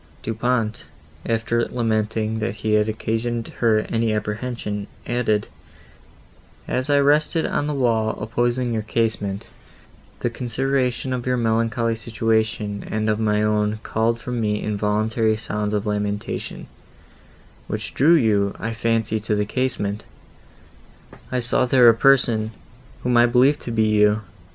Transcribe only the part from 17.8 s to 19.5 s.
drew you, I fancy, to the